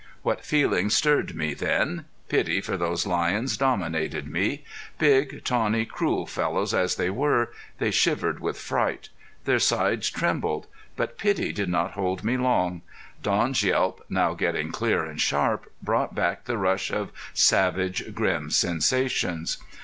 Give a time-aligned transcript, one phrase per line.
[0.23, 2.05] What feelings stirred me then!
[2.27, 4.63] Pity for those lions dominated me.
[4.97, 9.09] Big, tawny, cruel fellows as they were, they shivered with fright.
[9.45, 10.65] Their sides trembled.
[10.95, 12.81] But pity did not hold me long;
[13.21, 19.59] Don's yelp, now getting clear and sharp, brought back the rush of savage, grim sensations.